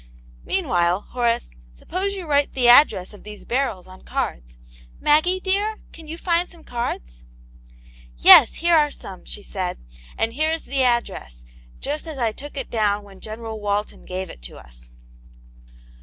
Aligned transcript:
Meanwhile, 0.45 1.09
Horace, 1.11 1.59
suppose 1.73 2.15
you 2.15 2.25
write 2.25 2.55
the 2.55 2.67
address 2.67 3.13
of 3.13 3.21
these 3.23 3.45
br.ri:ls 3.45 3.85
on 3.85 4.01
cards. 4.01 4.57
Maggie, 4.99 5.39
dear, 5.39 5.75
can 5.93 6.07
you 6.07 6.17
find 6.17 6.49
some 6.49 6.63
cards?"" 6.63 7.23
Yes, 8.17 8.55
here 8.55 8.73
are 8.73 8.89
some," 8.89 9.25
she 9.25 9.43
said," 9.43 9.77
and 10.17 10.33
here 10.33 10.49
is 10.49 10.63
the 10.63 10.81
address, 10.81 11.45
just 11.79 12.07
as 12.07 12.17
I 12.17 12.31
took 12.31 12.57
it 12.57 12.71
down 12.71 13.03
when 13.03 13.19
General 13.19 13.61
Walton 13.61 14.03
gave 14.03 14.31
it 14.31 14.41
to 14.41 14.57
us." 14.57 14.89